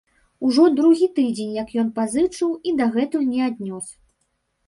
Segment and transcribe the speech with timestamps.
[0.45, 3.85] Ужо другі тыдзень, як ён пазычыў і дагэтуль не аднёс.